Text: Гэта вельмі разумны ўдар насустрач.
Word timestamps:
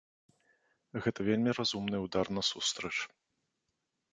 Гэта 1.03 1.19
вельмі 1.27 1.51
разумны 1.59 1.97
ўдар 2.07 2.25
насустрач. 2.39 2.95